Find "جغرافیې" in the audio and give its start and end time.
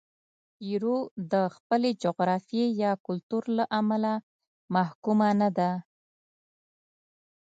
2.03-2.65